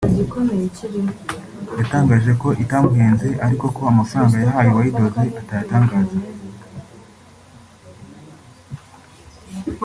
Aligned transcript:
yatangaje 1.77 2.31
ko 2.41 2.47
itamuhenze 2.63 3.27
ariko 3.45 3.65
ko 3.75 3.81
amafaranga 3.91 4.35
yahaye 4.45 4.69
uwayidoze 4.71 5.23
atayatagaza 5.39 6.15